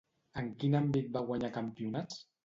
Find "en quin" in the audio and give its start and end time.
0.41-0.77